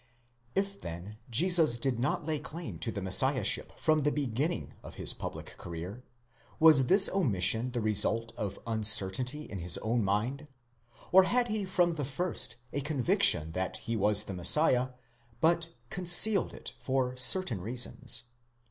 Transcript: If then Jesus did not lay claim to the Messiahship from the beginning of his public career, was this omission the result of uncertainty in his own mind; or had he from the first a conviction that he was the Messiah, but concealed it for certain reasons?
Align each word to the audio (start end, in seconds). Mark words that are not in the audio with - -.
If 0.55 0.81
then 0.81 1.19
Jesus 1.29 1.77
did 1.77 1.99
not 1.99 2.25
lay 2.25 2.39
claim 2.39 2.79
to 2.79 2.91
the 2.91 3.03
Messiahship 3.03 3.71
from 3.77 4.01
the 4.01 4.11
beginning 4.11 4.73
of 4.81 4.95
his 4.95 5.13
public 5.13 5.53
career, 5.59 6.03
was 6.59 6.87
this 6.87 7.07
omission 7.09 7.69
the 7.69 7.81
result 7.81 8.31
of 8.35 8.57
uncertainty 8.65 9.43
in 9.43 9.59
his 9.59 9.77
own 9.77 10.03
mind; 10.03 10.47
or 11.11 11.25
had 11.25 11.49
he 11.49 11.65
from 11.65 11.93
the 11.93 12.03
first 12.03 12.55
a 12.73 12.81
conviction 12.81 13.51
that 13.51 13.77
he 13.77 13.95
was 13.95 14.23
the 14.23 14.33
Messiah, 14.33 14.89
but 15.39 15.69
concealed 15.91 16.51
it 16.55 16.73
for 16.79 17.15
certain 17.15 17.61
reasons? 17.61 18.23